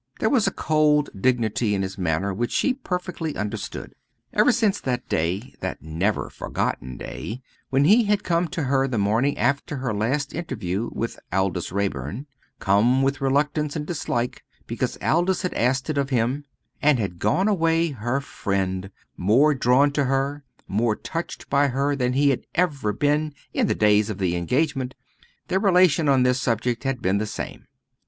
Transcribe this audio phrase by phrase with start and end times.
[0.19, 3.93] There was a cold dignity in his manner which she perfectly understood.
[4.33, 8.97] Ever since that day that never forgotten day when he had come to her the
[8.97, 12.25] morning after her last interview with Aldous Raeburn
[12.57, 16.45] come with reluctance and dislike, because Aldous had asked it of him
[16.81, 22.13] and had gone away her friend, more drawn to her, more touched by her than
[22.13, 24.95] he had ever been in the days of the engagement,
[25.47, 27.67] their relation on this subject had been the same.